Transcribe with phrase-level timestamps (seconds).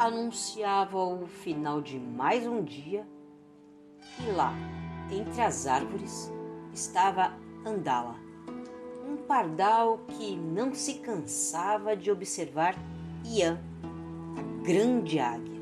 [0.00, 3.06] anunciava o final de mais um dia
[4.18, 4.54] e lá,
[5.12, 6.32] entre as árvores,
[6.72, 7.34] estava
[7.66, 8.16] Andala,
[9.06, 12.74] um pardal que não se cansava de observar
[13.26, 13.60] Ian,
[14.38, 15.60] a grande águia.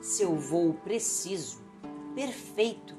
[0.00, 1.60] Seu voo preciso,
[2.14, 2.94] perfeito,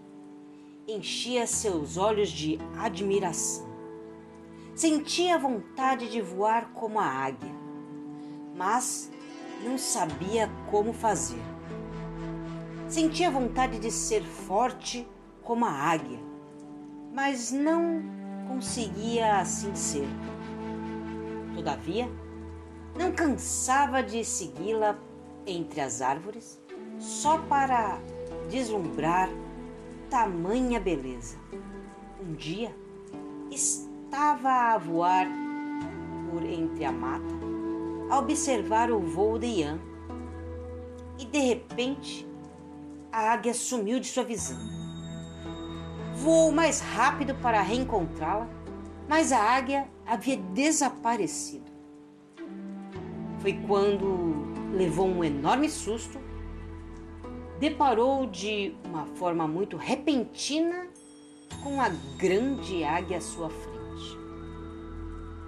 [0.85, 3.69] enchia seus olhos de admiração.
[4.75, 7.55] Sentia vontade de voar como a águia,
[8.53, 9.09] mas
[9.63, 11.41] não sabia como fazer.
[12.87, 15.07] Sentia vontade de ser forte
[15.43, 16.19] como a águia,
[17.13, 18.01] mas não
[18.47, 20.07] conseguia assim ser.
[21.55, 22.09] Todavia,
[22.97, 24.97] não cansava de segui-la
[25.45, 26.59] entre as árvores
[26.97, 27.99] só para
[28.49, 29.29] deslumbrar
[30.09, 31.37] tamanha beleza.
[32.21, 32.75] Um dia
[33.51, 35.27] estava a voar
[36.29, 37.35] por entre a mata,
[38.09, 39.79] a observar o voo de Ian,
[41.17, 42.27] e de repente
[43.11, 44.57] a águia sumiu de sua visão.
[46.15, 48.49] Voou mais rápido para reencontrá-la,
[49.07, 51.71] mas a águia havia desaparecido.
[53.39, 56.19] Foi quando levou um enorme susto,
[57.59, 60.87] deparou de uma forma muito repentina
[61.63, 63.79] com a grande águia à sua frente.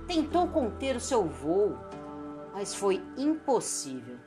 [0.08, 1.78] Tentou conter o seu voo,
[2.54, 4.18] mas foi impossível.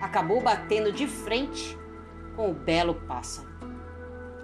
[0.00, 1.78] Acabou batendo de frente
[2.36, 3.48] com o belo pássaro.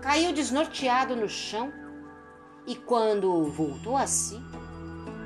[0.01, 1.73] Caiu desnorteado no chão
[2.67, 4.41] e, quando voltou a si,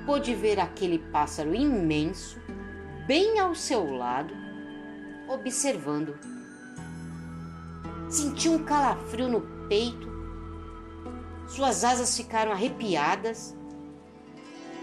[0.05, 2.41] pôde ver aquele pássaro imenso
[3.06, 4.34] bem ao seu lado,
[5.28, 6.18] observando.
[8.08, 10.12] Sentiu um calafrio no peito,
[11.46, 13.55] suas asas ficaram arrepiadas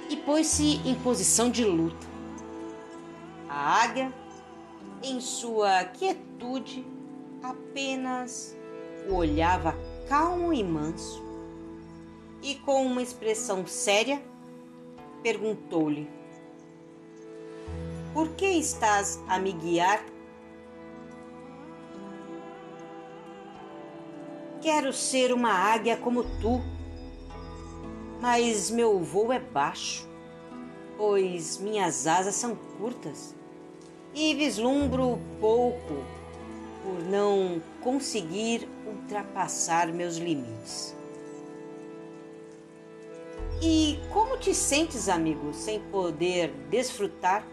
[0.09, 2.10] e pôs-se em posição de luta.
[3.53, 4.13] A águia,
[5.03, 6.87] em sua quietude,
[7.43, 8.55] apenas
[9.09, 9.75] o olhava
[10.07, 11.21] calmo e manso
[12.41, 14.23] e, com uma expressão séria,
[15.21, 16.09] perguntou-lhe:
[18.13, 20.01] Por que estás a me guiar?
[24.61, 26.61] Quero ser uma águia como tu,
[28.21, 30.07] mas meu voo é baixo,
[30.95, 33.40] pois minhas asas são curtas
[34.13, 36.03] e vislumbro pouco
[36.83, 40.95] por não conseguir ultrapassar meus limites.
[43.61, 47.45] E como te sentes, amigo, sem poder desfrutar,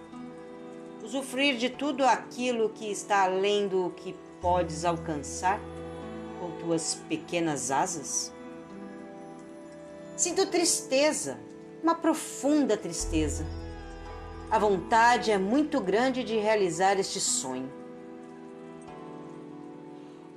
[1.04, 5.60] usufruir de tudo aquilo que está além do que podes alcançar
[6.40, 8.32] com tuas pequenas asas?
[10.16, 11.38] Sinto tristeza,
[11.82, 13.44] uma profunda tristeza.
[14.50, 17.70] A vontade é muito grande de realizar este sonho.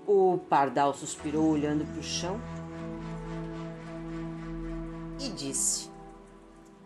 [0.05, 2.38] O pardal suspirou olhando para o chão
[5.17, 5.89] e disse: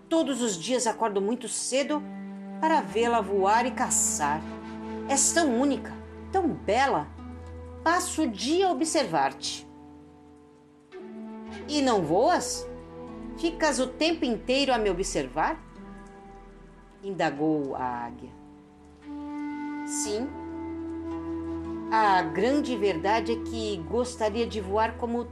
[0.07, 1.99] Todos os dias acordo muito cedo
[2.61, 4.39] para vê-la voar e caçar.
[5.09, 5.93] És tão única,
[6.31, 7.07] tão bela.
[7.83, 9.67] Passo o dia a observar-te.
[11.67, 12.67] E não voas?
[13.39, 15.59] Ficas o tempo inteiro a me observar?
[17.05, 18.31] Indagou a águia.
[19.85, 20.27] Sim,
[21.91, 25.27] a grande verdade é que gostaria de voar como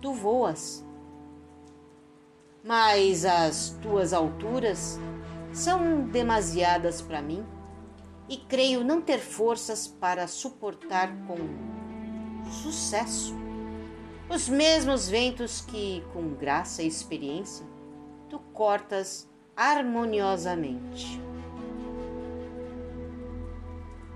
[0.00, 0.86] tu voas.
[2.62, 5.00] Mas as tuas alturas
[5.52, 7.44] são demasiadas para mim
[8.28, 11.36] e creio não ter forças para suportar com
[12.62, 13.34] sucesso
[14.28, 17.64] os mesmos ventos que, com graça e experiência,
[18.28, 21.20] tu cortas harmoniosamente.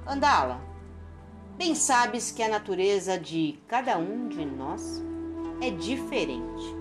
[0.06, 0.70] Andala,
[1.60, 5.04] Bem sabes que a natureza de cada um de nós
[5.60, 6.74] é diferente.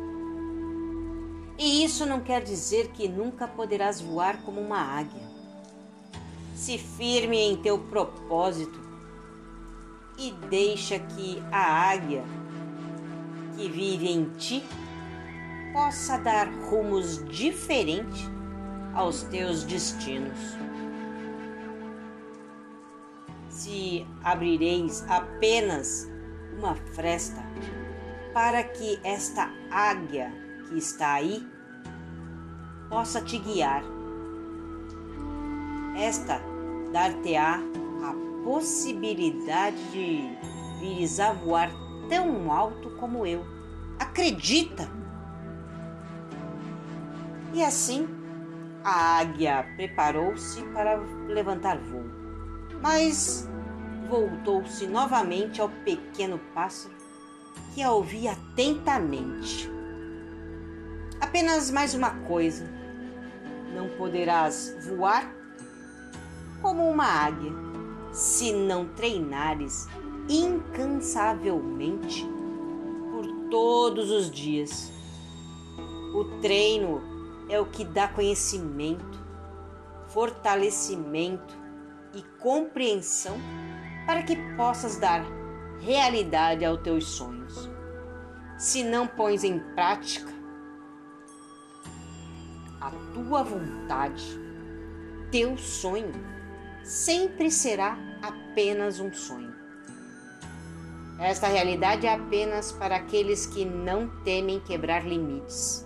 [1.57, 5.27] E isso não quer dizer que nunca poderás voar como uma águia.
[6.55, 8.79] Se firme em teu propósito
[10.17, 12.23] e deixa que a águia
[13.57, 14.63] que vive em ti
[15.73, 18.38] possa dar rumos diferentes
[18.93, 20.57] aos teus destinos
[23.59, 26.09] se abrireis apenas
[26.57, 27.41] uma fresta
[28.33, 30.31] para que esta águia
[30.67, 31.45] que está aí
[32.89, 33.83] possa te guiar.
[35.97, 36.41] Esta
[36.93, 37.59] dar-te-á
[38.03, 40.21] a possibilidade de
[40.79, 41.69] vires a voar
[42.07, 43.45] tão alto como eu.
[43.99, 44.89] Acredita!
[47.53, 48.07] E assim,
[48.83, 50.97] a águia preparou-se para
[51.27, 52.05] levantar voo
[52.81, 53.47] Mas
[54.07, 56.95] voltou-se novamente ao pequeno pássaro
[57.73, 59.69] que a ouvia atentamente.
[61.21, 62.65] Apenas mais uma coisa:
[63.73, 65.29] não poderás voar
[66.61, 67.51] como uma águia
[68.11, 69.87] se não treinares
[70.27, 72.25] incansavelmente
[73.11, 74.91] por todos os dias.
[76.13, 77.01] O treino
[77.49, 79.19] é o que dá conhecimento,
[80.07, 81.57] fortalecimento
[82.13, 83.37] e compreensão
[84.05, 85.23] para que possas dar
[85.79, 87.69] realidade aos teus sonhos.
[88.57, 90.31] Se não pões em prática
[92.81, 94.23] a tua vontade,
[95.31, 96.13] teu sonho
[96.83, 99.53] sempre será apenas um sonho.
[101.19, 105.85] Esta realidade é apenas para aqueles que não temem quebrar limites,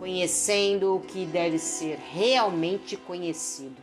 [0.00, 3.76] conhecendo o que deve ser realmente conhecido.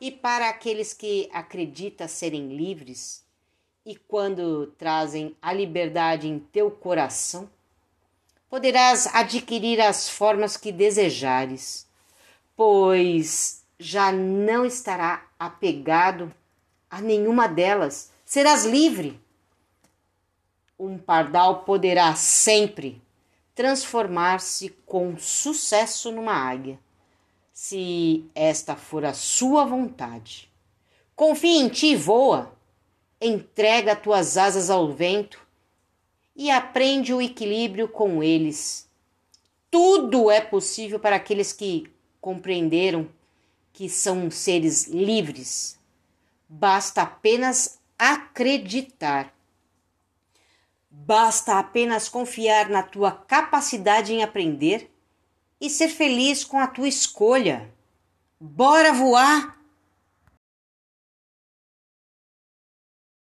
[0.00, 3.24] E para aqueles que acreditam serem livres,
[3.84, 7.48] e quando trazem a liberdade em teu coração,
[8.50, 11.86] poderás adquirir as formas que desejares,
[12.56, 16.34] pois já não estará apegado
[16.90, 19.20] a nenhuma delas, serás livre.
[20.76, 23.00] Um pardal poderá sempre
[23.56, 26.78] transformar-se com sucesso numa águia,
[27.52, 30.48] se esta for a sua vontade.
[31.16, 32.54] Confia em ti e voa
[33.20, 35.40] entrega tuas asas ao vento
[36.34, 38.86] e aprende o equilíbrio com eles.
[39.70, 43.08] Tudo é possível para aqueles que compreenderam
[43.72, 45.78] que são seres livres.
[46.48, 49.34] Basta apenas acreditar.
[50.98, 54.90] Basta apenas confiar na tua capacidade em aprender
[55.60, 57.72] e ser feliz com a tua escolha.
[58.40, 59.55] Bora voar!